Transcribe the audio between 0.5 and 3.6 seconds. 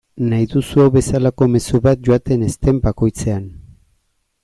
duzu hau bezalako mezu bat joaten ez den bakoitzean.